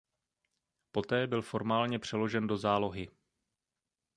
Poté 0.91 1.27
byl 1.27 1.41
formálně 1.41 1.99
přeložen 1.99 2.47
do 2.47 2.57
zálohy. 2.57 3.09